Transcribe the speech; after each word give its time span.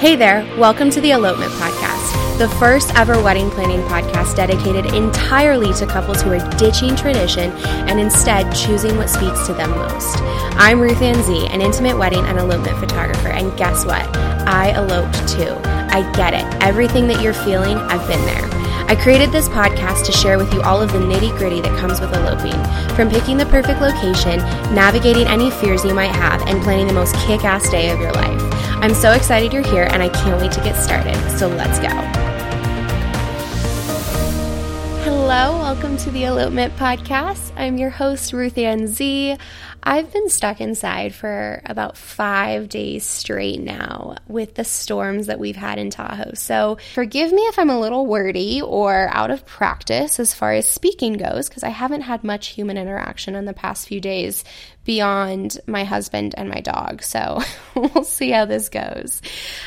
Hey 0.00 0.14
there, 0.14 0.46
welcome 0.56 0.90
to 0.90 1.00
the 1.00 1.10
Elopement 1.10 1.50
Podcast, 1.54 2.38
the 2.38 2.48
first 2.60 2.94
ever 2.94 3.20
wedding 3.20 3.50
planning 3.50 3.80
podcast 3.80 4.36
dedicated 4.36 4.94
entirely 4.94 5.72
to 5.72 5.86
couples 5.86 6.22
who 6.22 6.30
are 6.30 6.50
ditching 6.56 6.94
tradition 6.94 7.50
and 7.88 7.98
instead 7.98 8.54
choosing 8.54 8.96
what 8.96 9.10
speaks 9.10 9.44
to 9.48 9.54
them 9.54 9.70
most. 9.70 10.18
I'm 10.54 10.78
Ruth 10.78 11.02
Ann 11.02 11.20
Z, 11.24 11.48
an 11.48 11.60
intimate 11.60 11.98
wedding 11.98 12.24
and 12.26 12.38
elopement 12.38 12.78
photographer, 12.78 13.26
and 13.26 13.58
guess 13.58 13.84
what? 13.84 14.06
I 14.46 14.70
eloped 14.70 15.28
too. 15.28 15.60
I 15.66 16.08
get 16.14 16.32
it. 16.32 16.62
Everything 16.62 17.08
that 17.08 17.20
you're 17.20 17.34
feeling, 17.34 17.76
I've 17.76 18.06
been 18.06 18.24
there. 18.24 18.48
I 18.88 18.94
created 18.94 19.32
this 19.32 19.48
podcast 19.48 20.06
to 20.06 20.12
share 20.12 20.38
with 20.38 20.54
you 20.54 20.62
all 20.62 20.80
of 20.80 20.92
the 20.92 21.00
nitty 21.00 21.36
gritty 21.36 21.60
that 21.60 21.76
comes 21.80 22.00
with 22.00 22.14
eloping, 22.14 22.54
from 22.94 23.10
picking 23.10 23.36
the 23.36 23.46
perfect 23.46 23.80
location, 23.80 24.38
navigating 24.72 25.26
any 25.26 25.50
fears 25.50 25.84
you 25.84 25.92
might 25.92 26.14
have, 26.14 26.40
and 26.42 26.62
planning 26.62 26.86
the 26.86 26.92
most 26.92 27.16
kick 27.26 27.44
ass 27.44 27.68
day 27.68 27.90
of 27.90 27.98
your 27.98 28.12
life. 28.12 28.57
I'm 28.80 28.94
so 28.94 29.10
excited 29.10 29.52
you're 29.52 29.66
here 29.66 29.88
and 29.90 30.00
I 30.00 30.08
can't 30.08 30.40
wait 30.40 30.52
to 30.52 30.60
get 30.60 30.76
started, 30.76 31.16
so 31.36 31.48
let's 31.48 31.80
go. 31.80 31.88
Hello, 35.02 35.58
welcome 35.58 35.96
to 35.96 36.10
the 36.12 36.22
Elopement 36.22 36.76
Podcast. 36.76 37.50
I'm 37.56 37.76
your 37.76 37.90
host, 37.90 38.32
Ruth 38.32 38.56
Ann 38.56 38.86
Z. 38.86 39.36
I've 39.82 40.12
been 40.12 40.28
stuck 40.28 40.60
inside 40.60 41.12
for 41.12 41.60
about 41.64 41.96
five 41.96 42.68
days 42.68 43.04
straight 43.04 43.60
now 43.60 44.16
with 44.28 44.54
the 44.54 44.64
storms 44.64 45.26
that 45.26 45.40
we've 45.40 45.56
had 45.56 45.78
in 45.78 45.90
Tahoe. 45.90 46.34
So 46.34 46.78
forgive 46.94 47.32
me 47.32 47.42
if 47.42 47.58
I'm 47.58 47.70
a 47.70 47.80
little 47.80 48.06
wordy 48.06 48.60
or 48.62 49.08
out 49.12 49.32
of 49.32 49.44
practice 49.44 50.20
as 50.20 50.34
far 50.34 50.52
as 50.52 50.68
speaking 50.68 51.14
goes, 51.14 51.48
because 51.48 51.64
I 51.64 51.70
haven't 51.70 52.02
had 52.02 52.22
much 52.22 52.48
human 52.48 52.78
interaction 52.78 53.34
in 53.34 53.44
the 53.44 53.54
past 53.54 53.88
few 53.88 54.00
days 54.00 54.44
beyond 54.88 55.60
my 55.66 55.84
husband 55.84 56.34
and 56.38 56.48
my 56.48 56.60
dog. 56.60 57.02
So 57.02 57.42
we'll 57.74 58.04
see 58.04 58.30
how 58.30 58.46
this 58.46 58.70
goes. 58.70 59.20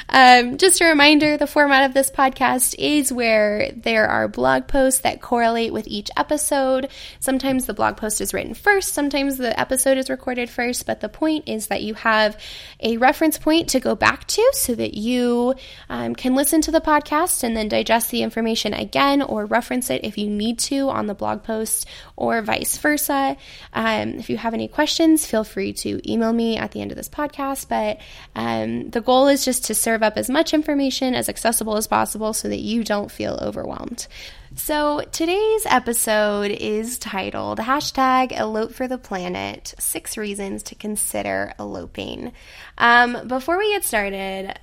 Um, 0.09 0.57
just 0.57 0.81
a 0.81 0.85
reminder 0.85 1.37
the 1.37 1.45
format 1.45 1.85
of 1.85 1.93
this 1.93 2.09
podcast 2.09 2.73
is 2.79 3.13
where 3.13 3.71
there 3.71 4.07
are 4.07 4.27
blog 4.27 4.67
posts 4.67 5.01
that 5.01 5.21
correlate 5.21 5.73
with 5.73 5.87
each 5.87 6.09
episode. 6.17 6.89
Sometimes 7.19 7.67
the 7.67 7.75
blog 7.75 7.97
post 7.97 8.19
is 8.19 8.33
written 8.33 8.55
first, 8.55 8.95
sometimes 8.95 9.37
the 9.37 9.57
episode 9.59 9.99
is 9.99 10.09
recorded 10.09 10.49
first, 10.49 10.87
but 10.87 11.01
the 11.01 11.09
point 11.09 11.47
is 11.47 11.67
that 11.67 11.83
you 11.83 11.93
have 11.93 12.35
a 12.79 12.97
reference 12.97 13.37
point 13.37 13.69
to 13.69 13.79
go 13.79 13.93
back 13.93 14.25
to 14.25 14.51
so 14.53 14.73
that 14.73 14.95
you 14.95 15.53
um, 15.87 16.15
can 16.15 16.33
listen 16.33 16.61
to 16.61 16.71
the 16.71 16.81
podcast 16.81 17.43
and 17.43 17.55
then 17.55 17.67
digest 17.67 18.09
the 18.09 18.23
information 18.23 18.73
again 18.73 19.21
or 19.21 19.45
reference 19.45 19.91
it 19.91 20.03
if 20.03 20.17
you 20.17 20.31
need 20.31 20.57
to 20.57 20.89
on 20.89 21.05
the 21.05 21.13
blog 21.13 21.43
post 21.43 21.85
or 22.15 22.41
vice 22.41 22.79
versa. 22.79 23.37
Um, 23.71 24.15
if 24.15 24.27
you 24.27 24.37
have 24.37 24.55
any 24.55 24.67
questions, 24.67 25.10
questions, 25.11 25.29
feel 25.29 25.43
free 25.43 25.73
to 25.73 26.11
email 26.11 26.31
me 26.31 26.57
at 26.57 26.71
the 26.71 26.81
end 26.81 26.91
of 26.91 26.97
this 26.97 27.09
podcast. 27.09 27.67
But 27.67 27.99
um, 28.35 28.89
the 28.89 29.01
goal 29.01 29.27
is 29.27 29.43
just 29.43 29.65
to 29.65 29.75
serve 29.75 30.03
up 30.03 30.17
as 30.17 30.29
much 30.29 30.53
information 30.53 31.15
as 31.15 31.29
accessible 31.29 31.77
as 31.77 31.87
possible 31.87 32.33
so 32.33 32.47
that 32.47 32.59
you 32.59 32.83
don't 32.83 33.11
feel 33.11 33.37
overwhelmed. 33.41 34.07
So 34.55 35.01
today's 35.11 35.65
episode 35.65 36.51
is 36.51 36.99
titled 36.99 37.59
hashtag 37.59 38.37
elope 38.37 38.73
for 38.73 38.87
the 38.87 38.97
planet 38.97 39.73
six 39.79 40.17
reasons 40.17 40.63
to 40.63 40.75
consider 40.75 41.53
eloping. 41.59 42.31
Um, 42.77 43.27
before 43.27 43.57
we 43.57 43.73
get 43.73 43.83
started, 43.83 44.57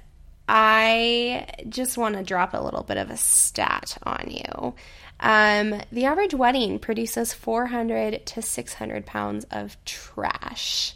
I 0.49 1.47
just 1.69 1.99
want 1.99 2.17
to 2.17 2.23
drop 2.23 2.55
a 2.55 2.63
little 2.63 2.83
bit 2.83 2.97
of 2.97 3.11
a 3.11 3.17
stat 3.17 3.99
on 4.03 4.31
you. 4.31 4.75
Um, 5.21 5.81
the 5.91 6.05
average 6.05 6.35
wedding 6.35 6.79
produces 6.79 7.33
400 7.33 8.27
to 8.27 8.43
600 8.43 9.07
pounds 9.07 9.47
of 9.51 9.77
trash. 9.85 10.95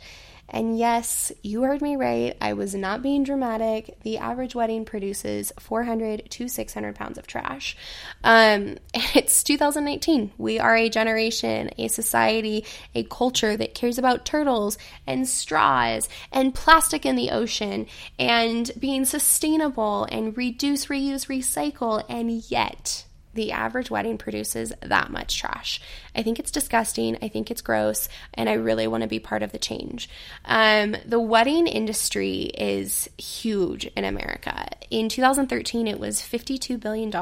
And 0.52 0.76
yes, 0.76 1.32
you 1.42 1.62
heard 1.62 1.80
me 1.80 1.96
right. 1.96 2.36
I 2.38 2.52
was 2.52 2.74
not 2.74 3.02
being 3.02 3.24
dramatic. 3.24 3.98
The 4.02 4.18
average 4.18 4.54
wedding 4.54 4.84
produces 4.84 5.50
400 5.58 6.30
to 6.30 6.46
600 6.46 6.94
pounds 6.94 7.16
of 7.16 7.26
trash. 7.26 7.74
Um, 8.22 8.77
it's 8.94 9.42
2019. 9.42 10.32
We 10.36 10.58
are 10.58 10.77
a 10.77 10.90
generation, 10.90 11.70
a 11.78 11.88
society, 11.88 12.66
a 12.94 13.05
culture 13.05 13.56
that 13.56 13.74
cares 13.74 13.96
about 13.96 14.27
turtles 14.27 14.77
and 15.06 15.27
straws 15.27 16.11
and 16.30 16.55
plastic 16.55 17.06
in 17.06 17.16
the 17.16 17.30
ocean 17.30 17.86
and 18.18 18.70
being 18.78 19.06
sustainable 19.06 20.06
and 20.12 20.36
reduce, 20.36 20.86
reuse, 20.86 21.28
recycle. 21.28 22.05
And 22.11 22.30
yet, 22.50 23.06
the 23.34 23.52
average 23.52 23.90
wedding 23.90 24.18
produces 24.18 24.72
that 24.80 25.10
much 25.10 25.38
trash. 25.38 25.80
I 26.14 26.22
think 26.22 26.38
it's 26.38 26.50
disgusting. 26.50 27.18
I 27.22 27.28
think 27.28 27.50
it's 27.50 27.62
gross, 27.62 28.08
and 28.34 28.48
I 28.48 28.54
really 28.54 28.86
want 28.86 29.02
to 29.02 29.08
be 29.08 29.18
part 29.18 29.42
of 29.42 29.52
the 29.52 29.58
change. 29.58 30.08
Um, 30.44 30.96
the 31.06 31.20
wedding 31.20 31.66
industry 31.66 32.50
is 32.56 33.08
huge 33.18 33.86
in 33.86 34.04
America. 34.04 34.68
In 34.90 35.08
2013, 35.08 35.86
it 35.86 35.98
was 35.98 36.20
$52 36.20 36.78
billion. 36.78 37.14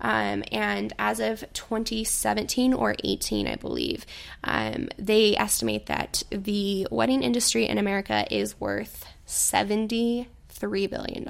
Um, 0.00 0.44
and 0.52 0.92
as 0.98 1.20
of 1.20 1.44
2017 1.52 2.74
or 2.74 2.94
18, 3.02 3.46
I 3.46 3.56
believe, 3.56 4.04
um, 4.44 4.88
they 4.98 5.36
estimate 5.36 5.86
that 5.86 6.22
the 6.30 6.86
wedding 6.90 7.22
industry 7.22 7.66
in 7.66 7.78
America 7.78 8.26
is 8.30 8.60
worth 8.60 9.06
70 9.26 10.28
$3 10.62 10.88
billion. 10.88 11.26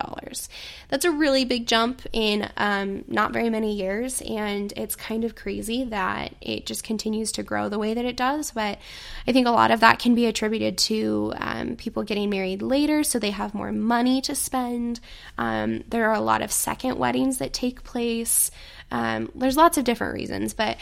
That's 0.88 1.04
a 1.04 1.10
really 1.10 1.44
big 1.44 1.66
jump 1.66 2.02
in 2.12 2.48
um, 2.56 3.04
not 3.08 3.32
very 3.32 3.50
many 3.50 3.74
years, 3.74 4.20
and 4.22 4.72
it's 4.76 4.94
kind 4.94 5.24
of 5.24 5.34
crazy 5.34 5.84
that 5.84 6.34
it 6.40 6.66
just 6.66 6.84
continues 6.84 7.32
to 7.32 7.42
grow 7.42 7.68
the 7.68 7.78
way 7.78 7.94
that 7.94 8.04
it 8.04 8.16
does. 8.16 8.50
But 8.50 8.78
I 9.26 9.32
think 9.32 9.46
a 9.46 9.50
lot 9.50 9.70
of 9.70 9.80
that 9.80 9.98
can 9.98 10.14
be 10.14 10.26
attributed 10.26 10.78
to 10.78 11.32
um, 11.36 11.76
people 11.76 12.02
getting 12.02 12.30
married 12.30 12.62
later, 12.62 13.02
so 13.02 13.18
they 13.18 13.30
have 13.30 13.54
more 13.54 13.72
money 13.72 14.20
to 14.22 14.34
spend. 14.34 15.00
Um, 15.38 15.84
there 15.88 16.10
are 16.10 16.14
a 16.14 16.20
lot 16.20 16.42
of 16.42 16.52
second 16.52 16.98
weddings 16.98 17.38
that 17.38 17.52
take 17.52 17.84
place. 17.84 18.50
Um, 18.90 19.30
there's 19.34 19.56
lots 19.56 19.78
of 19.78 19.84
different 19.84 20.14
reasons, 20.14 20.54
but 20.54 20.76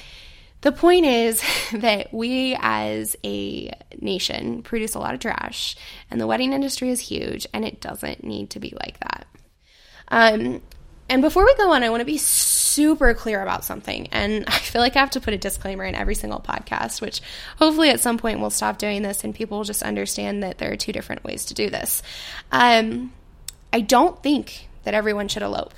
the 0.60 0.72
point 0.72 1.06
is 1.06 1.42
that 1.72 2.12
we 2.12 2.56
as 2.60 3.16
a 3.24 3.72
nation 4.00 4.62
produce 4.62 4.94
a 4.94 4.98
lot 4.98 5.14
of 5.14 5.20
trash, 5.20 5.76
and 6.10 6.20
the 6.20 6.26
wedding 6.26 6.52
industry 6.52 6.90
is 6.90 7.00
huge, 7.00 7.46
and 7.52 7.64
it 7.64 7.80
doesn't 7.80 8.24
need 8.24 8.50
to 8.50 8.60
be 8.60 8.74
like 8.80 8.98
that. 9.00 9.26
Um, 10.08 10.60
and 11.08 11.22
before 11.22 11.44
we 11.44 11.54
go 11.56 11.72
on, 11.72 11.82
I 11.82 11.90
want 11.90 12.02
to 12.02 12.06
be 12.06 12.18
super 12.18 13.14
clear 13.14 13.42
about 13.42 13.64
something. 13.64 14.08
And 14.12 14.44
I 14.48 14.58
feel 14.58 14.80
like 14.80 14.96
I 14.96 15.00
have 15.00 15.10
to 15.10 15.20
put 15.20 15.34
a 15.34 15.38
disclaimer 15.38 15.84
in 15.84 15.96
every 15.96 16.14
single 16.14 16.40
podcast, 16.40 17.00
which 17.00 17.20
hopefully 17.58 17.90
at 17.90 18.00
some 18.00 18.16
point 18.16 18.40
we'll 18.40 18.50
stop 18.50 18.78
doing 18.78 19.02
this 19.02 19.24
and 19.24 19.34
people 19.34 19.58
will 19.58 19.64
just 19.64 19.82
understand 19.82 20.42
that 20.44 20.58
there 20.58 20.70
are 20.72 20.76
two 20.76 20.92
different 20.92 21.24
ways 21.24 21.46
to 21.46 21.54
do 21.54 21.68
this. 21.68 22.02
Um, 22.52 23.12
I 23.72 23.80
don't 23.80 24.22
think 24.22 24.68
that 24.84 24.94
everyone 24.94 25.26
should 25.26 25.42
elope. 25.42 25.74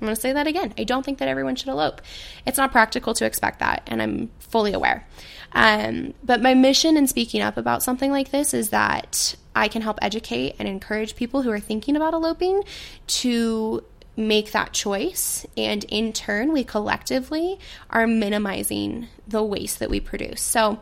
I'm 0.00 0.06
going 0.06 0.14
to 0.14 0.20
say 0.20 0.32
that 0.32 0.46
again. 0.46 0.74
I 0.78 0.84
don't 0.84 1.04
think 1.04 1.18
that 1.18 1.28
everyone 1.28 1.56
should 1.56 1.68
elope. 1.68 2.00
It's 2.46 2.58
not 2.58 2.72
practical 2.72 3.14
to 3.14 3.24
expect 3.24 3.58
that, 3.60 3.82
and 3.86 4.00
I'm 4.00 4.30
fully 4.38 4.72
aware. 4.72 5.06
Um, 5.52 6.14
but 6.22 6.42
my 6.42 6.54
mission 6.54 6.96
in 6.96 7.06
speaking 7.06 7.40
up 7.40 7.56
about 7.56 7.82
something 7.82 8.10
like 8.10 8.30
this 8.30 8.54
is 8.54 8.70
that 8.70 9.34
I 9.56 9.68
can 9.68 9.82
help 9.82 9.98
educate 10.02 10.56
and 10.58 10.68
encourage 10.68 11.16
people 11.16 11.42
who 11.42 11.50
are 11.50 11.60
thinking 11.60 11.96
about 11.96 12.14
eloping 12.14 12.62
to 13.06 13.82
make 14.16 14.52
that 14.52 14.72
choice. 14.72 15.46
And 15.56 15.84
in 15.84 16.12
turn, 16.12 16.52
we 16.52 16.64
collectively 16.64 17.58
are 17.90 18.06
minimizing 18.06 19.08
the 19.26 19.42
waste 19.42 19.78
that 19.78 19.90
we 19.90 20.00
produce. 20.00 20.42
So, 20.42 20.80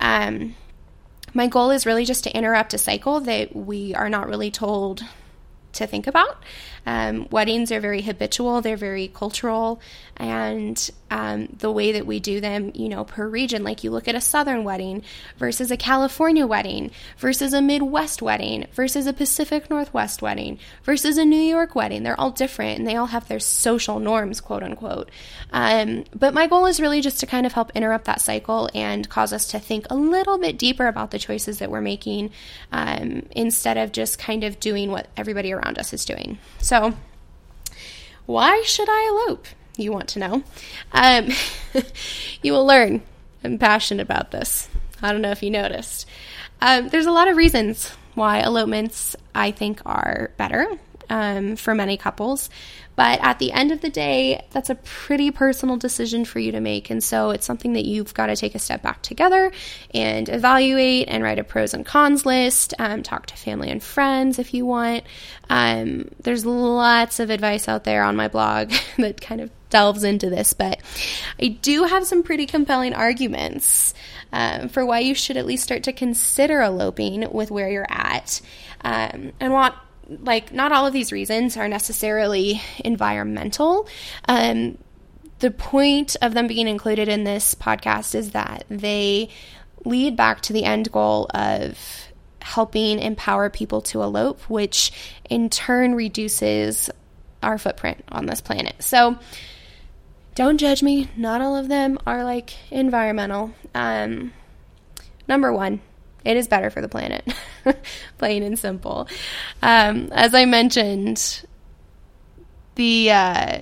um, 0.00 0.56
my 1.34 1.46
goal 1.46 1.70
is 1.70 1.86
really 1.86 2.04
just 2.04 2.24
to 2.24 2.36
interrupt 2.36 2.74
a 2.74 2.78
cycle 2.78 3.20
that 3.20 3.56
we 3.56 3.94
are 3.94 4.10
not 4.10 4.28
really 4.28 4.50
told 4.50 5.02
to 5.72 5.86
think 5.86 6.06
about. 6.06 6.42
Um, 6.84 7.28
weddings 7.30 7.70
are 7.70 7.80
very 7.80 8.02
habitual, 8.02 8.60
they're 8.60 8.76
very 8.76 9.08
cultural, 9.08 9.80
and 10.16 10.90
um, 11.10 11.48
the 11.58 11.70
way 11.70 11.92
that 11.92 12.06
we 12.06 12.20
do 12.20 12.40
them, 12.40 12.72
you 12.74 12.88
know, 12.88 13.04
per 13.04 13.28
region, 13.28 13.62
like 13.62 13.84
you 13.84 13.90
look 13.90 14.08
at 14.08 14.14
a 14.14 14.20
southern 14.20 14.64
wedding 14.64 15.02
versus 15.36 15.70
a 15.70 15.76
California 15.76 16.46
wedding 16.46 16.90
versus 17.18 17.52
a 17.52 17.60
Midwest 17.60 18.22
wedding 18.22 18.66
versus 18.72 19.06
a 19.06 19.12
Pacific 19.12 19.70
Northwest 19.70 20.22
wedding 20.22 20.58
versus 20.84 21.18
a 21.18 21.24
New 21.24 21.40
York 21.40 21.74
wedding. 21.74 22.02
They're 22.02 22.18
all 22.18 22.30
different 22.30 22.78
and 22.78 22.88
they 22.88 22.96
all 22.96 23.06
have 23.06 23.28
their 23.28 23.40
social 23.40 24.00
norms, 24.00 24.40
quote 24.40 24.62
unquote. 24.62 25.10
Um, 25.52 26.04
but 26.14 26.34
my 26.34 26.46
goal 26.46 26.66
is 26.66 26.80
really 26.80 27.00
just 27.00 27.20
to 27.20 27.26
kind 27.26 27.46
of 27.46 27.52
help 27.52 27.70
interrupt 27.74 28.06
that 28.06 28.20
cycle 28.20 28.70
and 28.74 29.08
cause 29.08 29.32
us 29.32 29.48
to 29.48 29.60
think 29.60 29.86
a 29.90 29.94
little 29.94 30.38
bit 30.38 30.58
deeper 30.58 30.86
about 30.86 31.10
the 31.10 31.18
choices 31.18 31.58
that 31.58 31.70
we're 31.70 31.82
making 31.82 32.30
um, 32.72 33.26
instead 33.32 33.76
of 33.76 33.92
just 33.92 34.18
kind 34.18 34.44
of 34.44 34.58
doing 34.60 34.90
what 34.90 35.08
everybody 35.16 35.52
around 35.52 35.61
us 35.78 35.92
is 35.92 36.04
doing. 36.04 36.38
So 36.58 36.72
so, 36.72 36.94
why 38.24 38.62
should 38.62 38.88
I 38.88 39.26
elope? 39.28 39.46
You 39.76 39.92
want 39.92 40.08
to 40.08 40.18
know. 40.20 40.42
Um, 40.90 41.28
you 42.42 42.52
will 42.52 42.64
learn. 42.64 43.02
I'm 43.44 43.58
passionate 43.58 44.02
about 44.02 44.30
this. 44.30 44.70
I 45.02 45.12
don't 45.12 45.20
know 45.20 45.32
if 45.32 45.42
you 45.42 45.50
noticed. 45.50 46.08
Um, 46.62 46.88
there's 46.88 47.04
a 47.04 47.12
lot 47.12 47.28
of 47.28 47.36
reasons 47.36 47.90
why 48.14 48.40
elopements 48.40 49.16
I 49.34 49.50
think 49.50 49.82
are 49.84 50.30
better. 50.38 50.66
Um, 51.12 51.56
for 51.56 51.74
many 51.74 51.98
couples. 51.98 52.48
But 52.96 53.20
at 53.22 53.38
the 53.38 53.52
end 53.52 53.70
of 53.70 53.80
the 53.80 53.90
day, 53.90 54.46
that's 54.50 54.70
a 54.70 54.74
pretty 54.74 55.30
personal 55.30 55.76
decision 55.76 56.24
for 56.24 56.38
you 56.38 56.52
to 56.52 56.60
make. 56.60 56.90
And 56.90 57.04
so 57.04 57.30
it's 57.30 57.46
something 57.46 57.74
that 57.74 57.84
you've 57.84 58.14
got 58.14 58.26
to 58.26 58.36
take 58.36 58.54
a 58.54 58.58
step 58.58 58.82
back 58.82 59.02
together 59.02 59.52
and 59.94 60.28
evaluate 60.28 61.08
and 61.08 61.22
write 61.22 61.38
a 61.38 61.44
pros 61.44 61.74
and 61.74 61.84
cons 61.86 62.26
list. 62.26 62.74
Um, 62.78 63.02
talk 63.02 63.26
to 63.26 63.36
family 63.36 63.70
and 63.70 63.82
friends 63.82 64.38
if 64.38 64.54
you 64.54 64.64
want. 64.66 65.04
Um, 65.48 66.10
there's 66.22 66.46
lots 66.46 67.20
of 67.20 67.30
advice 67.30 67.68
out 67.68 67.84
there 67.84 68.02
on 68.02 68.16
my 68.16 68.28
blog 68.28 68.72
that 68.98 69.20
kind 69.20 69.40
of 69.40 69.50
delves 69.68 70.04
into 70.04 70.28
this, 70.28 70.52
but 70.52 70.80
I 71.40 71.48
do 71.48 71.84
have 71.84 72.06
some 72.06 72.22
pretty 72.22 72.44
compelling 72.44 72.92
arguments 72.94 73.94
um, 74.32 74.68
for 74.68 74.84
why 74.84 74.98
you 74.98 75.14
should 75.14 75.38
at 75.38 75.46
least 75.46 75.64
start 75.64 75.82
to 75.84 75.92
consider 75.92 76.60
eloping 76.60 77.30
with 77.32 77.50
where 77.50 77.70
you're 77.70 77.86
at. 77.88 78.42
Um, 78.82 79.32
and 79.40 79.52
what 79.52 79.74
like 80.20 80.52
not 80.52 80.72
all 80.72 80.86
of 80.86 80.92
these 80.92 81.12
reasons 81.12 81.56
are 81.56 81.68
necessarily 81.68 82.60
environmental. 82.84 83.88
Um, 84.28 84.78
the 85.38 85.50
point 85.50 86.16
of 86.22 86.34
them 86.34 86.46
being 86.46 86.68
included 86.68 87.08
in 87.08 87.24
this 87.24 87.54
podcast 87.54 88.14
is 88.14 88.30
that 88.30 88.64
they 88.68 89.28
lead 89.84 90.16
back 90.16 90.40
to 90.42 90.52
the 90.52 90.64
end 90.64 90.92
goal 90.92 91.28
of 91.34 91.78
helping 92.40 92.98
empower 92.98 93.50
people 93.50 93.82
to 93.82 94.02
elope, 94.02 94.40
which 94.42 94.92
in 95.28 95.48
turn 95.48 95.94
reduces 95.94 96.90
our 97.42 97.58
footprint 97.58 98.04
on 98.08 98.26
this 98.26 98.40
planet. 98.40 98.74
So 98.80 99.18
don't 100.34 100.58
judge 100.58 100.82
me. 100.82 101.08
Not 101.16 101.40
all 101.40 101.56
of 101.56 101.68
them 101.68 101.98
are 102.06 102.24
like 102.24 102.54
environmental. 102.70 103.52
Um, 103.74 104.32
number 105.28 105.52
one, 105.52 105.80
it 106.24 106.36
is 106.36 106.48
better 106.48 106.70
for 106.70 106.80
the 106.80 106.88
planet, 106.88 107.26
plain 108.18 108.42
and 108.42 108.58
simple. 108.58 109.08
Um, 109.62 110.08
as 110.12 110.34
I 110.34 110.44
mentioned, 110.44 111.44
the 112.74 113.10
uh, 113.10 113.58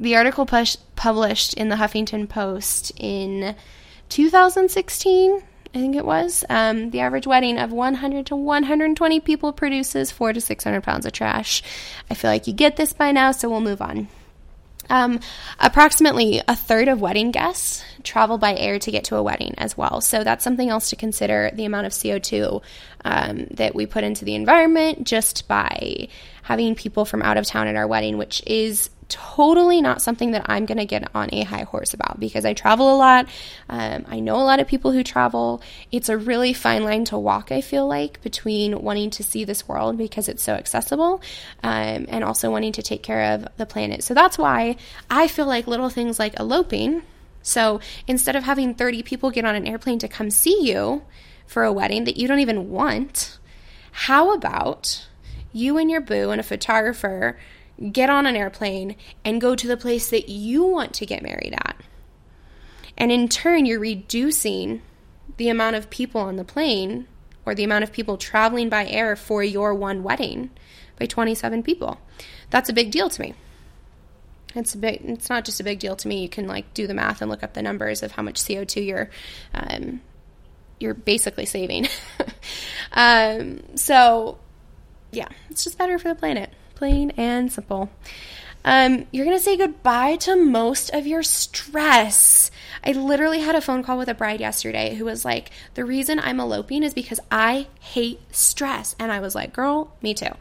the 0.00 0.16
article 0.16 0.46
push- 0.46 0.76
published 0.96 1.54
in 1.54 1.68
the 1.68 1.76
Huffington 1.76 2.28
Post 2.28 2.92
in 2.96 3.54
2016, 4.08 5.42
I 5.74 5.78
think 5.78 5.96
it 5.96 6.04
was, 6.04 6.44
um, 6.50 6.90
the 6.90 7.00
average 7.00 7.26
wedding 7.26 7.58
of 7.58 7.72
100 7.72 8.26
to 8.26 8.36
120 8.36 9.20
people 9.20 9.52
produces 9.52 10.10
four 10.10 10.32
to 10.32 10.40
600 10.40 10.82
pounds 10.82 11.06
of 11.06 11.12
trash. 11.12 11.62
I 12.10 12.14
feel 12.14 12.30
like 12.30 12.46
you 12.46 12.52
get 12.52 12.76
this 12.76 12.92
by 12.92 13.12
now, 13.12 13.32
so 13.32 13.48
we'll 13.48 13.60
move 13.60 13.80
on. 13.80 14.08
Um, 14.92 15.20
approximately 15.58 16.42
a 16.46 16.54
third 16.54 16.88
of 16.88 17.00
wedding 17.00 17.30
guests 17.30 17.82
travel 18.02 18.36
by 18.36 18.54
air 18.54 18.78
to 18.78 18.90
get 18.90 19.04
to 19.04 19.16
a 19.16 19.22
wedding 19.22 19.54
as 19.56 19.74
well. 19.74 20.02
So 20.02 20.22
that's 20.22 20.44
something 20.44 20.68
else 20.68 20.90
to 20.90 20.96
consider 20.96 21.50
the 21.54 21.64
amount 21.64 21.86
of 21.86 21.92
CO2 21.92 22.62
um, 23.06 23.46
that 23.52 23.74
we 23.74 23.86
put 23.86 24.04
into 24.04 24.26
the 24.26 24.34
environment 24.34 25.04
just 25.04 25.48
by 25.48 26.08
having 26.42 26.74
people 26.74 27.06
from 27.06 27.22
out 27.22 27.38
of 27.38 27.46
town 27.46 27.68
at 27.68 27.76
our 27.76 27.86
wedding, 27.86 28.18
which 28.18 28.42
is 28.46 28.90
totally 29.12 29.80
not 29.80 30.00
something 30.00 30.32
that 30.32 30.46
I'm 30.46 30.66
going 30.66 30.78
to 30.78 30.84
get 30.84 31.10
on 31.14 31.28
a 31.32 31.42
high 31.42 31.62
horse 31.62 31.94
about 31.94 32.18
because 32.18 32.44
I 32.44 32.54
travel 32.54 32.94
a 32.94 32.96
lot. 32.96 33.28
Um, 33.68 34.04
I 34.08 34.20
know 34.20 34.36
a 34.36 34.44
lot 34.44 34.60
of 34.60 34.66
people 34.66 34.92
who 34.92 35.04
travel. 35.04 35.62
It's 35.90 36.08
a 36.08 36.16
really 36.16 36.52
fine 36.52 36.84
line 36.84 37.04
to 37.06 37.18
walk, 37.18 37.52
I 37.52 37.60
feel 37.60 37.86
like, 37.86 38.22
between 38.22 38.82
wanting 38.82 39.10
to 39.10 39.22
see 39.22 39.44
this 39.44 39.68
world 39.68 39.98
because 39.98 40.28
it's 40.28 40.42
so 40.42 40.54
accessible 40.54 41.22
um, 41.62 42.06
and 42.08 42.24
also 42.24 42.50
wanting 42.50 42.72
to 42.72 42.82
take 42.82 43.02
care 43.02 43.34
of 43.34 43.46
the 43.56 43.66
planet. 43.66 44.02
So 44.02 44.14
that's 44.14 44.38
why 44.38 44.76
I 45.10 45.28
feel 45.28 45.46
like 45.46 45.66
little 45.66 45.90
things 45.90 46.18
like 46.18 46.38
eloping. 46.40 47.02
So 47.42 47.80
instead 48.06 48.36
of 48.36 48.44
having 48.44 48.74
30 48.74 49.02
people 49.02 49.30
get 49.30 49.44
on 49.44 49.54
an 49.54 49.66
airplane 49.66 49.98
to 49.98 50.08
come 50.08 50.30
see 50.30 50.70
you 50.70 51.02
for 51.46 51.64
a 51.64 51.72
wedding 51.72 52.04
that 52.04 52.16
you 52.16 52.26
don't 52.26 52.38
even 52.38 52.70
want, 52.70 53.38
how 53.92 54.32
about 54.32 55.06
you 55.52 55.76
and 55.76 55.90
your 55.90 56.00
boo 56.00 56.30
and 56.30 56.40
a 56.40 56.44
photographer 56.44 57.38
get 57.90 58.10
on 58.10 58.26
an 58.26 58.36
airplane 58.36 58.96
and 59.24 59.40
go 59.40 59.54
to 59.54 59.66
the 59.66 59.76
place 59.76 60.10
that 60.10 60.28
you 60.28 60.64
want 60.64 60.92
to 60.94 61.06
get 61.06 61.22
married 61.22 61.54
at. 61.54 61.76
And 62.96 63.10
in 63.10 63.28
turn, 63.28 63.66
you're 63.66 63.80
reducing 63.80 64.82
the 65.36 65.48
amount 65.48 65.76
of 65.76 65.90
people 65.90 66.20
on 66.20 66.36
the 66.36 66.44
plane 66.44 67.08
or 67.44 67.54
the 67.54 67.64
amount 67.64 67.84
of 67.84 67.92
people 67.92 68.16
traveling 68.16 68.68
by 68.68 68.86
air 68.86 69.16
for 69.16 69.42
your 69.42 69.74
one 69.74 70.02
wedding 70.02 70.50
by 70.98 71.06
27 71.06 71.62
people. 71.62 71.98
That's 72.50 72.68
a 72.68 72.72
big 72.72 72.90
deal 72.90 73.08
to 73.08 73.20
me. 73.20 73.34
It's 74.54 74.74
a 74.74 74.78
big. 74.78 75.00
It's 75.04 75.30
not 75.30 75.46
just 75.46 75.60
a 75.60 75.64
big 75.64 75.78
deal 75.78 75.96
to 75.96 76.06
me. 76.06 76.20
You 76.20 76.28
can 76.28 76.46
like 76.46 76.74
do 76.74 76.86
the 76.86 76.92
math 76.92 77.22
and 77.22 77.30
look 77.30 77.42
up 77.42 77.54
the 77.54 77.62
numbers 77.62 78.02
of 78.02 78.12
how 78.12 78.22
much 78.22 78.46
CO 78.46 78.64
two 78.64 78.82
you're, 78.82 79.08
um, 79.54 80.02
you're 80.78 80.92
basically 80.92 81.46
saving. 81.46 81.88
um, 82.92 83.62
so, 83.76 84.38
yeah, 85.10 85.28
it's 85.48 85.64
just 85.64 85.78
better 85.78 85.98
for 85.98 86.08
the 86.08 86.14
planet 86.14 86.52
plain 86.82 87.12
and 87.16 87.52
simple. 87.52 87.88
Um, 88.64 89.06
you're 89.12 89.24
going 89.24 89.38
to 89.38 89.42
say 89.42 89.56
goodbye 89.56 90.16
to 90.16 90.34
most 90.34 90.90
of 90.90 91.06
your 91.06 91.22
stress. 91.22 92.50
I 92.82 92.90
literally 92.90 93.38
had 93.38 93.54
a 93.54 93.60
phone 93.60 93.84
call 93.84 93.98
with 93.98 94.08
a 94.08 94.14
bride 94.14 94.40
yesterday 94.40 94.96
who 94.96 95.04
was 95.04 95.24
like, 95.24 95.50
The 95.74 95.84
reason 95.84 96.18
I'm 96.18 96.40
eloping 96.40 96.82
is 96.82 96.92
because 96.92 97.20
I 97.30 97.68
hate 97.78 98.20
stress. 98.34 98.96
And 98.98 99.12
I 99.12 99.20
was 99.20 99.36
like, 99.36 99.52
Girl, 99.52 99.96
me 100.02 100.12
too. 100.12 100.34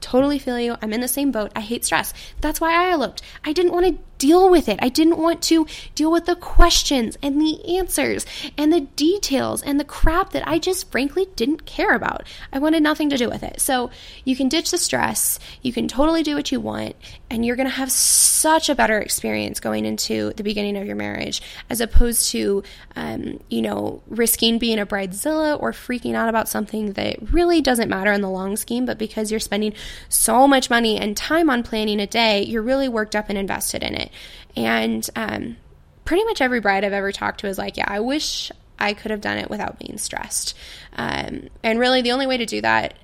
Totally 0.00 0.40
feel 0.40 0.58
you. 0.58 0.74
I'm 0.82 0.92
in 0.92 1.00
the 1.00 1.06
same 1.06 1.30
boat. 1.30 1.52
I 1.54 1.60
hate 1.60 1.84
stress. 1.84 2.12
That's 2.40 2.60
why 2.60 2.74
I 2.74 2.90
eloped. 2.90 3.22
I 3.44 3.52
didn't 3.52 3.72
want 3.72 3.86
to 3.86 4.02
deal 4.24 4.48
with 4.48 4.70
it. 4.70 4.78
I 4.80 4.88
didn't 4.88 5.18
want 5.18 5.42
to 5.42 5.66
deal 5.94 6.10
with 6.10 6.24
the 6.24 6.34
questions 6.34 7.18
and 7.22 7.38
the 7.38 7.76
answers 7.76 8.24
and 8.56 8.72
the 8.72 8.80
details 8.80 9.62
and 9.62 9.78
the 9.78 9.84
crap 9.84 10.30
that 10.30 10.48
I 10.48 10.58
just 10.58 10.90
frankly 10.90 11.26
didn't 11.36 11.66
care 11.66 11.94
about. 11.94 12.22
I 12.50 12.58
wanted 12.58 12.82
nothing 12.82 13.10
to 13.10 13.18
do 13.18 13.28
with 13.28 13.42
it. 13.42 13.60
So 13.60 13.90
you 14.24 14.34
can 14.34 14.48
ditch 14.48 14.70
the 14.70 14.78
stress, 14.78 15.38
you 15.60 15.74
can 15.74 15.88
totally 15.88 16.22
do 16.22 16.36
what 16.36 16.50
you 16.50 16.58
want, 16.58 16.96
and 17.28 17.44
you're 17.44 17.54
going 17.54 17.68
to 17.68 17.74
have 17.74 17.92
such 17.92 18.70
a 18.70 18.74
better 18.74 18.98
experience 18.98 19.60
going 19.60 19.84
into 19.84 20.32
the 20.36 20.42
beginning 20.42 20.78
of 20.78 20.86
your 20.86 20.96
marriage 20.96 21.42
as 21.68 21.82
opposed 21.82 22.30
to, 22.30 22.62
um, 22.96 23.40
you 23.50 23.60
know, 23.60 24.02
risking 24.06 24.58
being 24.58 24.78
a 24.78 24.86
bridezilla 24.86 25.60
or 25.60 25.72
freaking 25.72 26.14
out 26.14 26.30
about 26.30 26.48
something 26.48 26.94
that 26.94 27.18
really 27.30 27.60
doesn't 27.60 27.90
matter 27.90 28.12
in 28.12 28.22
the 28.22 28.30
long 28.30 28.56
scheme, 28.56 28.86
but 28.86 28.96
because 28.96 29.30
you're 29.30 29.38
spending 29.38 29.74
so 30.08 30.48
much 30.48 30.70
money 30.70 30.98
and 30.98 31.14
time 31.14 31.50
on 31.50 31.62
planning 31.62 32.00
a 32.00 32.06
day, 32.06 32.42
you're 32.42 32.62
really 32.62 32.88
worked 32.88 33.14
up 33.14 33.28
and 33.28 33.36
invested 33.36 33.82
in 33.82 33.94
it. 33.94 34.10
And 34.56 35.08
um, 35.16 35.56
pretty 36.04 36.24
much 36.24 36.40
every 36.40 36.60
bride 36.60 36.84
I've 36.84 36.92
ever 36.92 37.12
talked 37.12 37.40
to 37.40 37.48
is 37.48 37.58
like, 37.58 37.76
yeah, 37.76 37.86
I 37.88 38.00
wish 38.00 38.50
I 38.78 38.94
could 38.94 39.10
have 39.10 39.20
done 39.20 39.38
it 39.38 39.50
without 39.50 39.78
being 39.78 39.98
stressed. 39.98 40.56
Um, 40.96 41.48
and 41.62 41.78
really, 41.78 42.02
the 42.02 42.12
only 42.12 42.26
way 42.26 42.36
to 42.36 42.46
do 42.46 42.60
that 42.60 42.94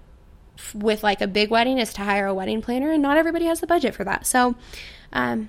with 0.74 1.02
like 1.02 1.20
a 1.20 1.26
big 1.26 1.50
wedding 1.50 1.78
is 1.78 1.92
to 1.94 2.02
hire 2.02 2.26
a 2.26 2.34
wedding 2.34 2.62
planner, 2.62 2.90
and 2.92 3.02
not 3.02 3.16
everybody 3.16 3.46
has 3.46 3.60
the 3.60 3.66
budget 3.66 3.94
for 3.94 4.04
that. 4.04 4.26
So, 4.26 4.56
um, 5.12 5.48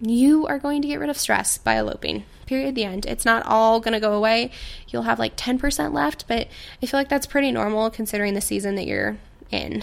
you 0.00 0.46
are 0.46 0.58
going 0.58 0.82
to 0.82 0.88
get 0.88 0.98
rid 0.98 1.10
of 1.10 1.18
stress 1.18 1.58
by 1.58 1.74
eloping. 1.74 2.24
Period. 2.46 2.74
The 2.74 2.84
end. 2.84 3.06
It's 3.06 3.24
not 3.24 3.46
all 3.46 3.80
going 3.80 3.92
to 3.92 4.00
go 4.00 4.14
away. 4.14 4.50
You'll 4.88 5.02
have 5.02 5.18
like 5.18 5.36
10% 5.36 5.92
left, 5.92 6.26
but 6.26 6.48
I 6.82 6.86
feel 6.86 6.98
like 6.98 7.08
that's 7.08 7.26
pretty 7.26 7.52
normal 7.52 7.90
considering 7.90 8.34
the 8.34 8.40
season 8.40 8.74
that 8.74 8.86
you're 8.86 9.18
in. 9.50 9.82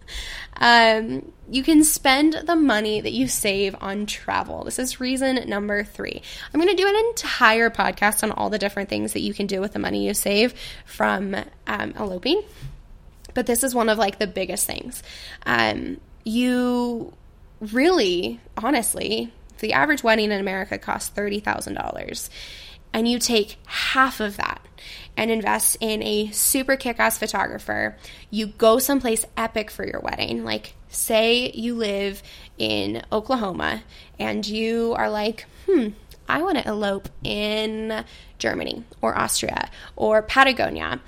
Um, 0.62 1.32
you 1.50 1.64
can 1.64 1.82
spend 1.82 2.34
the 2.46 2.54
money 2.54 3.00
that 3.00 3.12
you 3.12 3.26
save 3.26 3.74
on 3.80 4.06
travel. 4.06 4.62
This 4.64 4.78
is 4.78 5.00
reason 5.00 5.48
number 5.48 5.82
three. 5.82 6.22
I'm 6.54 6.60
going 6.60 6.74
to 6.74 6.80
do 6.80 6.88
an 6.88 6.94
entire 7.08 7.68
podcast 7.68 8.22
on 8.22 8.30
all 8.30 8.48
the 8.48 8.58
different 8.58 8.88
things 8.88 9.12
that 9.12 9.20
you 9.20 9.34
can 9.34 9.48
do 9.48 9.60
with 9.60 9.72
the 9.72 9.80
money 9.80 10.06
you 10.06 10.14
save 10.14 10.54
from 10.86 11.34
um, 11.66 11.90
eloping. 11.98 12.42
But 13.34 13.46
this 13.46 13.64
is 13.64 13.74
one 13.74 13.88
of 13.88 13.98
like 13.98 14.20
the 14.20 14.26
biggest 14.28 14.64
things. 14.66 15.02
Um, 15.44 16.00
you 16.24 17.12
really, 17.60 18.40
honestly, 18.56 19.32
the 19.58 19.72
average 19.72 20.04
wedding 20.04 20.30
in 20.30 20.40
America 20.40 20.78
costs 20.78 21.10
$30,000 21.16 22.28
and 22.94 23.08
you 23.08 23.18
take 23.18 23.56
half 23.66 24.20
of 24.20 24.36
that 24.36 24.60
and 25.16 25.30
invest 25.30 25.76
in 25.80 26.02
a 26.02 26.30
super 26.30 26.76
kick 26.76 26.98
ass 26.98 27.18
photographer, 27.18 27.96
you 28.30 28.46
go 28.46 28.78
someplace 28.78 29.24
epic 29.36 29.70
for 29.70 29.86
your 29.86 30.00
wedding. 30.00 30.44
Like, 30.44 30.74
say 30.88 31.50
you 31.52 31.74
live 31.74 32.22
in 32.58 33.02
Oklahoma 33.12 33.82
and 34.18 34.46
you 34.46 34.94
are 34.96 35.10
like, 35.10 35.46
hmm, 35.66 35.88
I 36.28 36.42
want 36.42 36.58
to 36.58 36.68
elope 36.68 37.08
in 37.22 38.04
Germany 38.38 38.84
or 39.00 39.16
Austria 39.16 39.70
or 39.96 40.22
Patagonia. 40.22 41.00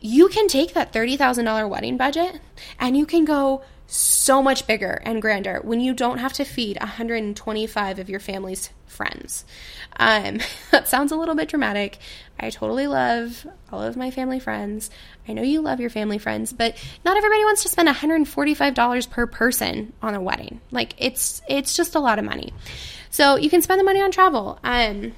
You 0.00 0.28
can 0.28 0.46
take 0.48 0.74
that 0.74 0.92
$30,000 0.92 1.68
wedding 1.68 1.96
budget 1.96 2.40
and 2.78 2.96
you 2.96 3.06
can 3.06 3.24
go 3.24 3.62
so 3.90 4.42
much 4.42 4.66
bigger 4.66 5.00
and 5.04 5.22
grander 5.22 5.60
when 5.64 5.80
you 5.80 5.94
don't 5.94 6.18
have 6.18 6.34
to 6.34 6.44
feed 6.44 6.78
125 6.78 7.98
of 7.98 8.10
your 8.10 8.20
family's 8.20 8.68
friends. 8.86 9.46
Um, 9.96 10.40
that 10.70 10.88
sounds 10.88 11.10
a 11.10 11.16
little 11.16 11.34
bit 11.34 11.48
dramatic. 11.48 11.98
I 12.38 12.50
totally 12.50 12.86
love 12.86 13.46
all 13.72 13.82
of 13.82 13.96
my 13.96 14.10
family 14.10 14.40
friends. 14.40 14.90
I 15.26 15.32
know 15.32 15.42
you 15.42 15.62
love 15.62 15.80
your 15.80 15.90
family 15.90 16.18
friends, 16.18 16.52
but 16.52 16.76
not 17.04 17.16
everybody 17.16 17.44
wants 17.44 17.62
to 17.62 17.70
spend 17.70 17.88
$145 17.88 19.10
per 19.10 19.26
person 19.26 19.94
on 20.02 20.14
a 20.14 20.20
wedding. 20.20 20.60
Like 20.70 20.94
it's 20.98 21.40
it's 21.48 21.74
just 21.74 21.94
a 21.94 22.00
lot 22.00 22.18
of 22.18 22.26
money. 22.26 22.52
So 23.08 23.36
you 23.36 23.48
can 23.48 23.62
spend 23.62 23.80
the 23.80 23.84
money 23.84 24.02
on 24.02 24.10
travel. 24.10 24.58
Um, 24.62 25.12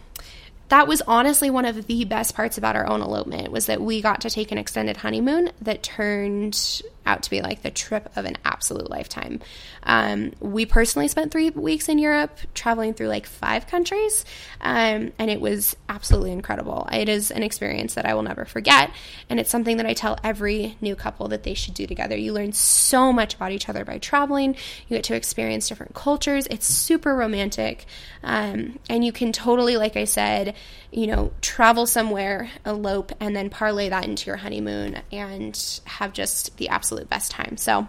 that 0.69 0.87
was 0.87 1.03
honestly 1.03 1.51
one 1.51 1.65
of 1.65 1.89
the 1.89 2.05
best 2.05 2.37
parts 2.37 2.57
about 2.57 2.77
our 2.77 2.87
own 2.87 3.03
elopement 3.03 3.51
was 3.51 3.67
that 3.67 3.83
we 3.83 4.01
got 4.01 4.21
to 4.21 4.31
take 4.31 4.53
an 4.53 4.59
extended 4.59 4.97
honeymoon 4.97 5.51
that 5.61 5.83
turned 5.83 6.81
out 7.07 7.23
to 7.23 7.31
be 7.31 7.41
like 7.41 7.63
the 7.63 7.71
trip 7.71 8.11
of 8.17 8.25
an 8.25 8.37
absolute 8.45 8.91
lifetime. 8.91 9.41
Um, 9.83 10.33
we 10.41 10.67
personally 10.67 11.09
spent 11.09 11.33
three 11.33 11.51
weeks 11.51 11.89
in 11.89 11.99
Europe, 11.99 12.39
traveling 12.55 12.95
through 12.95 13.09
like 13.09 13.27
five 13.27 13.67
countries, 13.67 14.25
um, 14.61 15.13
and 15.19 15.31
it 15.31 15.41
was 15.41 15.77
absolutely 15.89 16.33
incredible. 16.33 16.89
It 16.93 17.09
is 17.09 17.31
an 17.31 17.43
experience 17.43 17.95
that 17.95 18.07
I 18.07 18.15
will 18.15 18.23
never 18.23 18.45
forget, 18.45 18.91
and 19.29 19.41
it's 19.41 19.51
something 19.51 19.79
that 19.79 19.87
I 19.87 19.95
tell 19.95 20.19
every 20.23 20.77
new 20.81 20.95
couple 20.95 21.29
that 21.29 21.43
they 21.43 21.55
should 21.55 21.75
do 21.75 21.87
together. 21.87 22.17
You 22.17 22.33
learn 22.33 22.53
so 22.53 23.13
much 23.13 23.35
about 23.35 23.53
each 23.53 23.69
other 23.69 23.85
by 23.85 23.99
traveling. 23.99 24.57
You 24.89 24.97
get 24.97 25.05
to 25.05 25.15
experience 25.15 25.69
different 25.69 25.95
cultures. 25.95 26.47
It's 26.51 26.67
super 26.67 27.17
romantic, 27.17 27.87
um, 28.23 28.79
and 28.89 29.05
you 29.05 29.13
can 29.13 29.33
totally, 29.33 29.77
like 29.77 29.97
I 29.97 30.05
said, 30.05 30.55
you 30.93 31.07
know, 31.07 31.33
travel 31.41 31.87
somewhere, 31.87 32.51
elope, 32.67 33.13
and 33.21 33.35
then 33.35 33.49
parlay 33.49 33.89
that 33.89 34.05
into 34.05 34.27
your 34.27 34.37
honeymoon 34.37 35.01
and 35.13 35.81
have 35.85 36.13
just 36.13 36.57
the 36.57 36.69
absolute 36.69 36.90
best 37.05 37.31
time. 37.31 37.57
So, 37.57 37.87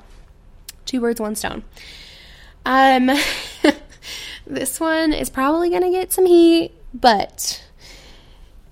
two 0.86 1.02
birds, 1.02 1.20
one 1.20 1.36
stone. 1.36 1.64
Um, 2.66 3.10
this 4.48 4.80
one 4.80 5.14
is 5.14 5.30
probably 5.30 5.70
going 5.70 5.84
to 5.84 5.92
get 5.92 6.12
some 6.12 6.26
heat, 6.26 6.72
but 6.94 7.64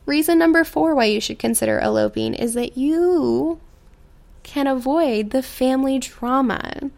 reason 0.06 0.40
number 0.40 0.64
four 0.64 0.96
why 0.96 1.06
you 1.06 1.22
should 1.22 1.40
consider 1.40 1.80
eloping 1.80 2.34
is 2.34 2.54
that 2.56 2.78
you 2.78 3.60
can 4.44 4.68
avoid 4.68 5.32
the 5.32 5.44
family 5.44 6.00
drama. 6.00 6.92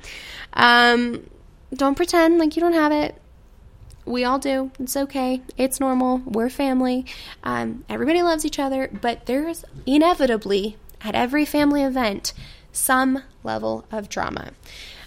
Um, 0.53 1.29
don't 1.73 1.95
pretend 1.95 2.39
like 2.39 2.55
you 2.55 2.61
don't 2.61 2.73
have 2.73 2.91
it 2.91 3.15
we 4.05 4.23
all 4.23 4.39
do. 4.39 4.71
It's 4.79 4.97
okay. 4.97 5.41
It's 5.57 5.79
normal. 5.79 6.21
We're 6.25 6.49
family. 6.49 7.05
Um, 7.43 7.85
everybody 7.89 8.21
loves 8.21 8.45
each 8.45 8.59
other, 8.59 8.89
but 9.01 9.25
there's 9.25 9.63
inevitably 9.85 10.77
at 11.01 11.15
every 11.15 11.45
family 11.45 11.83
event 11.83 12.33
some 12.71 13.23
level 13.43 13.85
of 13.91 14.09
drama. 14.09 14.51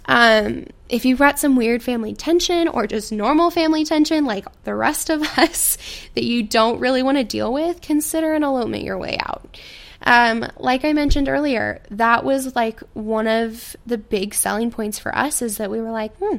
Um, 0.06 0.66
if 0.88 1.04
you've 1.04 1.18
got 1.18 1.38
some 1.38 1.56
weird 1.56 1.83
family 1.83 2.14
tension 2.14 2.68
or 2.68 2.87
just 2.87 3.11
normal 3.11 3.50
family 3.50 3.85
tension, 3.85 4.25
like 4.25 4.47
the 4.64 4.75
rest 4.75 5.11
of 5.11 5.23
us, 5.38 5.78
that 6.14 6.25
you 6.25 6.42
don't 6.42 6.80
really 6.80 7.02
want 7.02 7.18
to 7.18 7.25
deal 7.25 7.52
with, 7.52 7.80
consider 7.80 8.35
an 8.35 8.42
elopement 8.42 8.85
your 8.85 8.99
way 8.99 9.18
out. 9.21 9.59
Um, 10.06 10.47
like 10.59 10.85
I 10.85 10.92
mentioned 10.92 11.28
earlier, 11.28 11.80
that 11.90 12.25
was 12.25 12.54
like 12.54 12.80
one 12.92 13.26
of 13.26 13.75
the 13.87 13.97
big 13.97 14.35
selling 14.35 14.71
points 14.71 14.99
for 14.99 15.16
us 15.16 15.40
is 15.40 15.56
that 15.56 15.71
we 15.71 15.80
were 15.80 15.90
like, 15.90 16.14
hmm, 16.18 16.37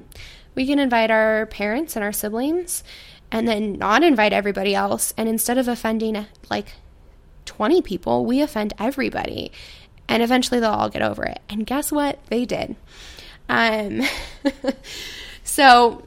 we 0.53 0.67
can 0.67 0.77
invite 0.77 1.09
our 1.09 1.47
parents 1.47 1.95
and 1.95 2.05
our 2.05 2.13
siblings 2.13 2.83
and 3.31 3.47
then 3.47 3.73
not 3.73 4.03
invite 4.03 4.33
everybody 4.33 4.75
else. 4.75 5.13
And 5.17 5.27
instead 5.27 5.57
of 5.57 5.67
offending 5.67 6.27
like 6.49 6.73
20 7.45 7.81
people, 7.81 8.25
we 8.25 8.41
offend 8.41 8.73
everybody. 8.77 9.51
And 10.07 10.21
eventually 10.21 10.59
they'll 10.59 10.71
all 10.71 10.89
get 10.89 11.01
over 11.01 11.23
it. 11.23 11.39
And 11.49 11.65
guess 11.65 11.91
what? 11.91 12.19
They 12.27 12.45
did. 12.45 12.75
Um, 13.49 14.01
so, 15.43 16.03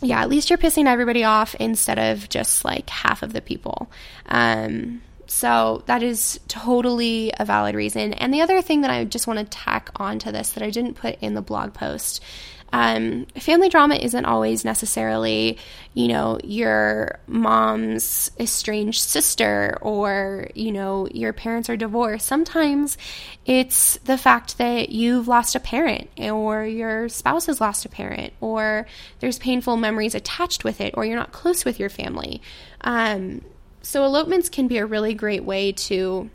yeah, 0.00 0.20
at 0.20 0.28
least 0.28 0.50
you're 0.50 0.58
pissing 0.58 0.86
everybody 0.86 1.24
off 1.24 1.54
instead 1.56 1.98
of 1.98 2.28
just 2.28 2.64
like 2.64 2.90
half 2.90 3.22
of 3.22 3.32
the 3.32 3.40
people. 3.40 3.90
Um, 4.26 5.02
so 5.26 5.82
that 5.86 6.02
is 6.02 6.38
totally 6.46 7.32
a 7.38 7.44
valid 7.44 7.74
reason. 7.74 8.12
And 8.14 8.34
the 8.34 8.42
other 8.42 8.60
thing 8.60 8.82
that 8.82 8.90
I 8.90 9.04
just 9.04 9.26
want 9.26 9.38
to 9.38 9.44
tack 9.46 9.90
onto 9.96 10.30
this 10.30 10.50
that 10.50 10.62
I 10.62 10.68
didn't 10.68 10.94
put 10.94 11.16
in 11.20 11.32
the 11.34 11.40
blog 11.40 11.72
post 11.72 12.22
um, 12.72 13.26
family 13.38 13.68
drama 13.68 13.96
isn't 13.96 14.24
always 14.24 14.64
necessarily, 14.64 15.58
you 15.92 16.08
know, 16.08 16.38
your 16.42 17.20
mom's 17.26 18.30
estranged 18.40 19.00
sister 19.00 19.76
or, 19.82 20.48
you 20.54 20.72
know, 20.72 21.06
your 21.12 21.34
parents 21.34 21.68
are 21.68 21.76
divorced. 21.76 22.26
Sometimes 22.26 22.96
it's 23.44 23.98
the 23.98 24.16
fact 24.16 24.56
that 24.56 24.88
you've 24.88 25.28
lost 25.28 25.54
a 25.54 25.60
parent 25.60 26.08
or 26.18 26.64
your 26.64 27.10
spouse 27.10 27.46
has 27.46 27.60
lost 27.60 27.84
a 27.84 27.90
parent 27.90 28.32
or 28.40 28.86
there's 29.20 29.38
painful 29.38 29.76
memories 29.76 30.14
attached 30.14 30.64
with 30.64 30.80
it 30.80 30.94
or 30.96 31.04
you're 31.04 31.16
not 31.16 31.32
close 31.32 31.66
with 31.66 31.78
your 31.78 31.90
family. 31.90 32.40
Um, 32.80 33.42
so 33.82 34.04
elopements 34.04 34.48
can 34.48 34.66
be 34.66 34.78
a 34.78 34.86
really 34.86 35.12
great 35.12 35.44
way 35.44 35.72
to 35.72 36.30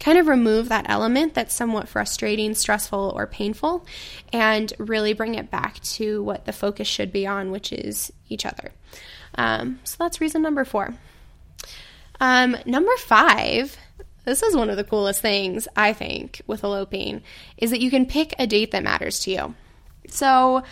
kind 0.00 0.18
of 0.18 0.26
remove 0.28 0.68
that 0.68 0.86
element 0.88 1.34
that's 1.34 1.54
somewhat 1.54 1.88
frustrating, 1.88 2.54
stressful, 2.54 3.12
or 3.14 3.26
painful, 3.26 3.86
and 4.32 4.72
really 4.78 5.12
bring 5.12 5.34
it 5.34 5.50
back 5.50 5.80
to 5.80 6.22
what 6.22 6.44
the 6.44 6.52
focus 6.52 6.88
should 6.88 7.12
be 7.12 7.26
on, 7.26 7.50
which 7.50 7.72
is 7.72 8.12
each 8.28 8.46
other. 8.46 8.72
Um, 9.34 9.80
so 9.84 9.96
that's 9.98 10.20
reason 10.20 10.42
number 10.42 10.64
four. 10.64 10.94
Um, 12.20 12.56
number 12.66 12.96
five, 12.98 13.76
this 14.24 14.42
is 14.42 14.54
one 14.54 14.70
of 14.70 14.76
the 14.76 14.84
coolest 14.84 15.20
things 15.20 15.66
I 15.76 15.92
think 15.92 16.42
with 16.46 16.62
eloping, 16.62 17.22
is 17.56 17.70
that 17.70 17.80
you 17.80 17.90
can 17.90 18.06
pick 18.06 18.34
a 18.38 18.46
date 18.46 18.70
that 18.70 18.84
matters 18.84 19.20
to 19.20 19.30
you. 19.30 19.54
So 20.08 20.62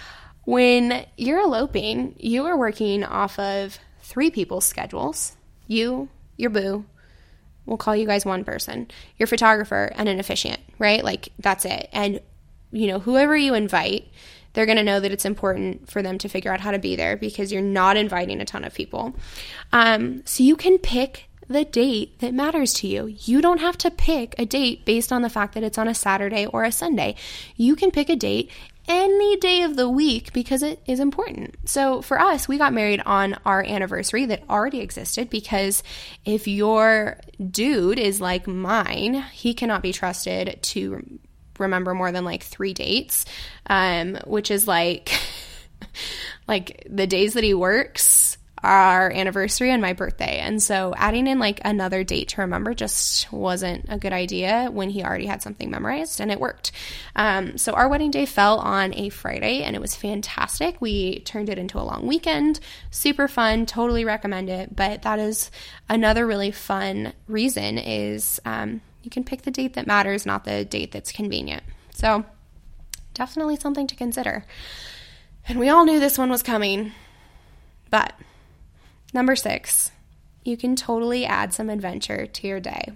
when 0.44 1.06
you're 1.16 1.40
eloping, 1.40 2.14
you 2.18 2.44
are 2.46 2.56
working 2.56 3.04
off 3.04 3.38
of 3.38 3.78
three 4.02 4.30
people's 4.30 4.64
schedules 4.64 5.36
you, 5.66 6.08
your 6.36 6.50
boo, 6.50 6.84
we'll 7.70 7.78
call 7.78 7.94
you 7.94 8.04
guys 8.04 8.26
one 8.26 8.44
person, 8.44 8.88
your 9.16 9.28
photographer, 9.28 9.92
and 9.94 10.08
an 10.08 10.18
officiant, 10.18 10.58
right? 10.80 11.04
Like 11.04 11.28
that's 11.38 11.64
it. 11.64 11.88
And, 11.92 12.20
you 12.72 12.88
know, 12.88 12.98
whoever 12.98 13.36
you 13.36 13.54
invite, 13.54 14.08
they're 14.52 14.66
going 14.66 14.76
to 14.76 14.82
know 14.82 14.98
that 14.98 15.12
it's 15.12 15.24
important 15.24 15.88
for 15.88 16.02
them 16.02 16.18
to 16.18 16.28
figure 16.28 16.52
out 16.52 16.60
how 16.60 16.72
to 16.72 16.80
be 16.80 16.96
there 16.96 17.16
because 17.16 17.52
you're 17.52 17.62
not 17.62 17.96
inviting 17.96 18.40
a 18.40 18.44
ton 18.44 18.64
of 18.64 18.74
people. 18.74 19.14
Um, 19.72 20.26
so 20.26 20.42
you 20.42 20.56
can 20.56 20.78
pick 20.78 21.28
the 21.46 21.64
date 21.64 22.18
that 22.18 22.34
matters 22.34 22.72
to 22.74 22.88
you. 22.88 23.14
You 23.20 23.40
don't 23.40 23.60
have 23.60 23.78
to 23.78 23.90
pick 23.90 24.34
a 24.36 24.44
date 24.44 24.84
based 24.84 25.12
on 25.12 25.22
the 25.22 25.30
fact 25.30 25.54
that 25.54 25.62
it's 25.62 25.78
on 25.78 25.86
a 25.86 25.94
Saturday 25.94 26.46
or 26.46 26.64
a 26.64 26.72
Sunday. 26.72 27.14
You 27.54 27.76
can 27.76 27.92
pick 27.92 28.08
a 28.08 28.16
date 28.16 28.50
any 28.88 29.36
day 29.36 29.62
of 29.62 29.76
the 29.76 29.88
week 29.88 30.32
because 30.32 30.62
it 30.62 30.80
is 30.86 31.00
important. 31.00 31.56
So 31.68 32.02
for 32.02 32.20
us, 32.20 32.48
we 32.48 32.58
got 32.58 32.72
married 32.72 33.00
on 33.04 33.36
our 33.44 33.62
anniversary 33.62 34.26
that 34.26 34.42
already 34.48 34.80
existed 34.80 35.30
because 35.30 35.82
if 36.24 36.48
your 36.48 37.18
dude 37.50 37.98
is 37.98 38.20
like 38.20 38.46
mine, 38.46 39.14
he 39.32 39.54
cannot 39.54 39.82
be 39.82 39.92
trusted 39.92 40.62
to 40.62 41.18
remember 41.58 41.94
more 41.94 42.10
than 42.10 42.24
like 42.24 42.42
three 42.42 42.74
dates, 42.74 43.24
um, 43.66 44.16
which 44.26 44.50
is 44.50 44.66
like 44.66 45.12
like 46.48 46.86
the 46.88 47.06
days 47.06 47.34
that 47.34 47.44
he 47.44 47.54
works 47.54 48.36
our 48.62 49.10
anniversary 49.10 49.70
and 49.70 49.80
my 49.80 49.92
birthday. 49.92 50.38
And 50.38 50.62
so 50.62 50.94
adding 50.96 51.26
in 51.26 51.38
like 51.38 51.60
another 51.64 52.04
date 52.04 52.28
to 52.30 52.42
remember 52.42 52.74
just 52.74 53.32
wasn't 53.32 53.86
a 53.88 53.98
good 53.98 54.12
idea 54.12 54.68
when 54.70 54.90
he 54.90 55.02
already 55.02 55.26
had 55.26 55.42
something 55.42 55.70
memorized 55.70 56.20
and 56.20 56.30
it 56.30 56.38
worked. 56.38 56.72
Um, 57.16 57.56
so 57.56 57.72
our 57.72 57.88
wedding 57.88 58.10
day 58.10 58.26
fell 58.26 58.58
on 58.58 58.94
a 58.94 59.08
Friday 59.08 59.62
and 59.62 59.74
it 59.74 59.80
was 59.80 59.94
fantastic. 59.94 60.80
We 60.80 61.20
turned 61.20 61.48
it 61.48 61.58
into 61.58 61.78
a 61.78 61.84
long 61.84 62.06
weekend, 62.06 62.60
super 62.90 63.28
fun, 63.28 63.64
totally 63.64 64.04
recommend 64.04 64.50
it. 64.50 64.76
But 64.76 65.02
that 65.02 65.18
is 65.18 65.50
another 65.88 66.26
really 66.26 66.50
fun 66.50 67.14
reason 67.28 67.78
is 67.78 68.40
um, 68.44 68.82
you 69.02 69.10
can 69.10 69.24
pick 69.24 69.42
the 69.42 69.50
date 69.50 69.74
that 69.74 69.86
matters, 69.86 70.26
not 70.26 70.44
the 70.44 70.64
date 70.64 70.92
that's 70.92 71.12
convenient. 71.12 71.62
So 71.94 72.24
definitely 73.14 73.56
something 73.56 73.86
to 73.86 73.96
consider. 73.96 74.44
And 75.48 75.58
we 75.58 75.70
all 75.70 75.84
knew 75.86 75.98
this 75.98 76.18
one 76.18 76.30
was 76.30 76.42
coming, 76.42 76.92
but 77.88 78.12
Number 79.12 79.36
six, 79.36 79.90
you 80.44 80.56
can 80.56 80.76
totally 80.76 81.26
add 81.26 81.52
some 81.52 81.68
adventure 81.68 82.26
to 82.26 82.46
your 82.46 82.60
day. 82.60 82.92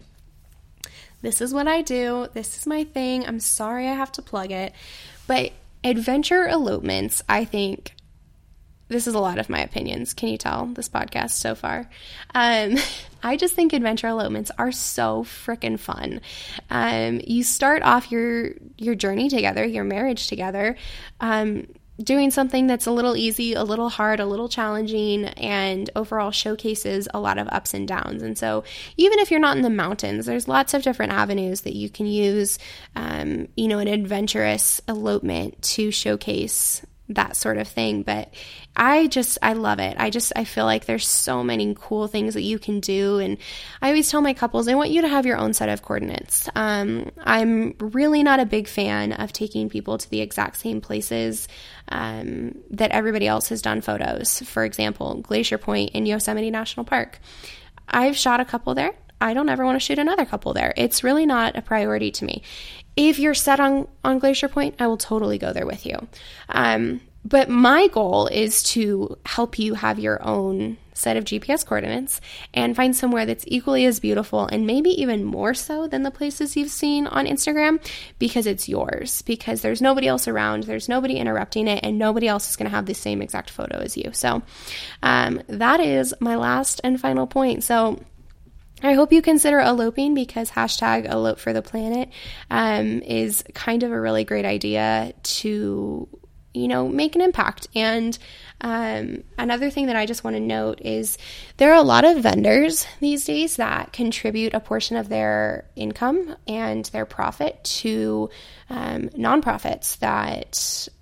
This 1.23 1.41
is 1.41 1.55
what 1.55 1.67
I 1.67 1.83
do. 1.83 2.29
This 2.35 2.57
is 2.59 2.67
my 2.67 2.85
thing. 2.85 3.27
I'm 3.27 3.41
sorry 3.41 3.89
I 3.89 3.95
have 3.95 4.13
to 4.13 4.23
plug 4.23 4.51
it. 4.51 4.73
But 5.27 5.53
adventure 5.83 6.47
elopements, 6.47 7.23
I 7.29 7.45
think, 7.45 7.95
this 8.89 9.07
is 9.07 9.15
a 9.15 9.19
lot 9.19 9.39
of 9.39 9.49
my 9.49 9.61
opinions. 9.61 10.13
Can 10.13 10.29
you 10.29 10.37
tell 10.37 10.67
this 10.67 10.89
podcast 10.89 11.31
so 11.31 11.55
far? 11.55 11.89
Um, 12.35 12.77
I 13.23 13.37
just 13.37 13.55
think 13.55 13.73
adventure 13.73 14.09
elopements 14.09 14.51
are 14.59 14.71
so 14.71 15.25
freaking 15.25 15.81
fun. 15.81 16.21
Um, 16.69 17.21
you 17.27 17.43
start 17.43 17.83
off 17.83 18.13
your 18.13 18.51
your 18.77 18.95
journey 18.95 19.31
together, 19.31 19.65
your 19.65 19.85
marriage 19.85 20.27
together. 20.27 20.77
Um, 21.21 21.67
doing 22.03 22.31
something 22.31 22.67
that's 22.67 22.87
a 22.87 22.91
little 22.91 23.17
easy, 23.17 23.55
a 23.55 23.63
little 23.63 23.89
hard, 23.89 24.21
a 24.21 24.27
little 24.27 24.49
challenging, 24.49 25.25
and 25.25 25.89
overall 25.95 26.31
showcases 26.31 27.09
a 27.15 27.21
lot 27.21 27.39
of 27.39 27.49
ups 27.49 27.75
and 27.75 27.87
downs. 27.87 28.23
And 28.23 28.37
so, 28.37 28.65
even 28.97 29.19
if 29.19 29.31
you're 29.31 29.41
not 29.41 29.57
in 29.57 29.63
the 29.63 29.71
mountains, 29.71 30.27
there's 30.27 30.49
lots 30.49 30.75
of 30.75 30.83
different 30.83 31.13
avenues 31.13 31.63
that 31.63 31.75
you 31.75 31.89
can 31.89 32.07
use, 32.07 32.59
um, 32.97 33.49
you 33.57 33.69
know, 33.69 33.79
an 33.79 33.89
adventurous 33.89 34.81
elopement 34.89 35.61
to 35.63 35.91
showcase 35.91 36.85
that 37.11 37.37
sort 37.37 37.59
of 37.59 37.69
thing. 37.69 38.03
But 38.03 38.33
I 38.77 39.07
just, 39.09 39.39
I 39.43 39.53
love 39.53 39.79
it. 39.79 39.97
I 39.99 40.11
just, 40.11 40.33
I 40.37 40.45
feel 40.45 40.65
like 40.65 40.87
there's 40.87 41.07
so 41.07 41.45
many 41.45 41.75
cool 41.79 42.07
things 42.09 42.35
that 42.35 42.43
you 42.43 42.59
can 42.59 42.81
do. 42.81 43.19
And 43.19 43.39
I 43.83 43.89
always 43.89 44.11
tell 44.11 44.23
my 44.23 44.35
couples, 44.35 44.69
I 44.69 44.75
want 44.75 44.91
you 44.91 45.03
to 45.03 45.09
have 45.09 45.27
your 45.27 45.37
own 45.37 45.53
set 45.53 45.69
of 45.69 45.83
coordinates. 45.83 46.49
Um, 46.55 47.11
I'm 47.19 47.75
really 47.79 48.23
not 48.23 48.41
a 48.41 48.47
big 48.47 48.69
fan 48.69 49.13
of 49.13 49.33
taking 49.33 49.69
people 49.69 49.99
to 49.99 50.11
the 50.11 50.21
exact 50.21 50.57
same 50.57 50.81
places 50.81 51.49
um, 51.89 52.59
that 52.71 52.91
everybody 52.91 53.27
else 53.27 53.49
has 53.51 53.63
done 53.63 53.81
photos. 53.81 54.41
For 54.41 54.65
example, 54.65 55.17
Glacier 55.17 55.59
Point 55.59 55.91
in 55.91 56.07
Yosemite 56.07 56.51
National 56.51 56.85
Park. 56.85 57.21
I've 57.87 58.17
shot 58.17 58.41
a 58.41 58.45
couple 58.45 58.75
there. 58.75 58.95
I 59.21 59.33
don't 59.33 59.49
ever 59.49 59.65
want 59.65 59.77
to 59.77 59.81
shoot 59.81 59.99
another 59.99 60.25
couple 60.25 60.53
there. 60.55 60.75
It's 60.77 61.05
really 61.05 61.25
not 61.25 61.57
a 61.57 61.63
priority 61.63 62.11
to 62.13 62.25
me 62.25 62.43
if 62.97 63.19
you're 63.19 63.35
set 63.35 63.61
on, 63.61 63.89
on 64.05 64.19
Glacier 64.19 64.49
Point, 64.49 64.77
I 64.79 64.87
will 64.87 64.97
totally 64.97 65.39
go 65.39 65.53
there 65.53 65.67
with 65.67 65.87
you. 65.87 65.97
Um, 66.49 67.01
but 67.25 67.49
my 67.49 67.89
goal 67.89 68.27
is 68.27 68.63
to 68.75 69.17
help 69.25 69.59
you 69.59 69.75
have 69.75 69.99
your 69.99 70.23
own 70.23 70.77
set 70.93 71.17
of 71.17 71.25
GPS 71.25 71.67
coordinates 71.67 72.21
and 72.53 72.77
find 72.77 72.95
somewhere 72.95 73.27
that's 73.27 73.45
equally 73.49 73.85
as 73.85 73.99
beautiful 73.99 74.47
and 74.47 74.67
maybe 74.67 74.91
even 74.91 75.25
more 75.25 75.55
so 75.55 75.89
than 75.89 76.03
the 76.03 76.11
places 76.11 76.57
you've 76.57 76.71
seen 76.71 77.07
on 77.07 77.27
Instagram 77.27 77.81
because 78.19 78.47
it's 78.47 78.69
yours, 78.69 79.23
because 79.23 79.63
there's 79.63 79.83
nobody 79.83 80.07
else 80.07 80.29
around, 80.29 80.65
there's 80.65 80.89
nobody 80.89 81.17
interrupting 81.17 81.67
it, 81.67 81.81
and 81.83 81.99
nobody 81.99 82.29
else 82.29 82.49
is 82.49 82.57
going 82.57 82.71
to 82.71 82.77
have 82.77 82.87
the 82.87 82.95
same 82.95 83.23
exact 83.23 83.51
photo 83.51 83.79
as 83.79 83.97
you. 83.97 84.11
So 84.13 84.43
um, 85.03 85.43
that 85.49 85.81
is 85.81 86.15
my 86.21 86.37
last 86.37 86.81
and 86.85 87.01
final 87.01 87.27
point. 87.27 87.65
So 87.65 87.99
I 88.87 88.95
hope 88.95 89.13
you 89.13 89.23
consider 89.23 89.61
eloping 89.61 90.15
because 90.15 90.51
hashtag 90.51 91.11
elope 91.11 91.39
for 91.39 91.53
the 91.53 91.63
planet 91.63 92.11
um, 92.51 93.01
is 93.03 93.43
kind 93.55 93.83
of 93.83 93.93
a 93.93 94.01
really 94.01 94.25
great 94.25 94.45
idea 94.45 95.13
to 95.23 96.09
you 96.55 96.69
know, 96.69 96.89
make 96.89 97.15
an 97.17 97.21
impact. 97.21 97.67
And 97.75 98.17
um, 98.61 99.25
another 99.37 99.69
thing 99.69 99.87
that 99.87 99.97
I 99.97 100.07
just 100.07 100.25
want 100.25 100.37
to 100.37 100.41
note 100.41 100.81
is 100.81 101.19
there 101.57 101.73
are 101.73 101.77
a 101.77 101.83
lot 101.83 102.05
of 102.05 102.23
vendors 102.23 102.87
these 103.01 103.25
days 103.25 103.57
that 103.57 103.93
contribute 103.93 104.55
a 104.55 104.61
portion 104.61 104.97
of 104.97 105.09
their 105.09 105.67
income 105.77 106.37
and 106.47 106.85
their 106.87 107.05
profit 107.05 107.63
to 107.65 108.31
um, 108.71 109.11
nonprofits 109.11 109.99
that 109.99 110.55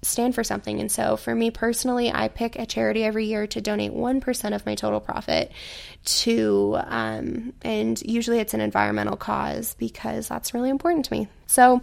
stand 0.03 0.35
for 0.35 0.43
something. 0.43 0.81
And 0.81 0.91
so 0.91 1.17
for 1.17 1.35
me 1.35 1.51
personally, 1.51 2.11
I 2.11 2.29
pick 2.29 2.57
a 2.57 2.67
charity 2.67 3.05
every 3.05 3.27
year 3.27 3.47
to 3.49 3.61
donate 3.61 3.93
1% 3.93 4.55
of 4.55 4.67
my 4.67 4.75
total 4.75 5.01
profit 5.01 5.53
to, 6.05 6.79
um, 6.85 7.53
and 7.63 8.01
usually 8.03 8.41
it's 8.41 8.55
an 8.55 8.61
environmental 8.61 9.17
cause 9.17 9.77
because 9.79 10.27
that's 10.27 10.55
really 10.55 10.71
important 10.71 11.05
to 11.05 11.13
me. 11.13 11.29
So, 11.53 11.83